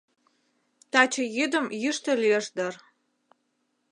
[0.91, 2.73] Таче йӱдым йӱштӧ лиеш дыр.